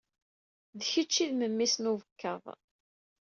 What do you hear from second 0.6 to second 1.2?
D kečč